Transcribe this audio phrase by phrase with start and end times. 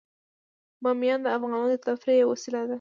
[0.83, 2.69] بامیان د افغانانو د تفریح یوه وسیله ده.